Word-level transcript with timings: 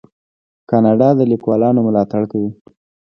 کاناډا 0.69 1.09
د 1.19 1.21
لیکوالانو 1.31 1.79
ملاتړ 1.87 2.21
کوي. 2.31 2.51